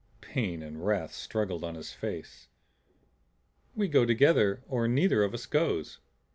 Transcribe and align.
Pain 0.21 0.63
and 0.63 0.83
wrath 0.83 1.13
struggled 1.13 1.63
on 1.63 1.75
his 1.75 1.93
face. 1.93 2.47
"We 3.75 3.87
go 3.87 4.03
together 4.03 4.63
or 4.67 4.87
neither 4.87 5.21
of 5.21 5.35
us 5.35 5.45
goes. 5.45 5.99